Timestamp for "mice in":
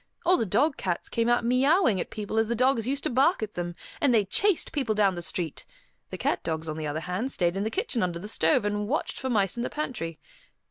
9.29-9.61